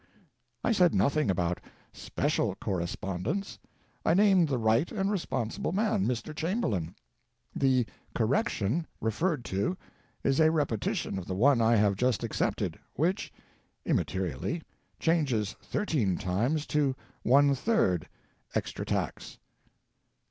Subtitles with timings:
[0.63, 1.59] I said nothing about
[1.93, 3.59] "special" correspondents;
[4.03, 6.35] I named the right and responsible man— Mr.
[6.35, 6.95] Chamberlain.
[7.55, 7.85] The
[8.15, 9.77] "correction" referred to
[10.23, 13.31] is a repe tition of the one I have just accepted, which
[13.85, 14.63] (immaterially)
[14.99, 18.09] changes "thirteen times" to "one third"
[18.55, 19.37] extra tax.